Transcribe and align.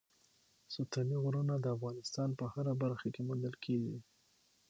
ستوني 0.73 1.15
غرونه 1.23 1.53
د 1.59 1.65
افغانستان 1.75 2.29
په 2.39 2.45
هره 2.53 2.73
برخه 2.83 3.07
کې 3.13 3.21
موندل 3.27 3.55
کېږي. 3.65 3.97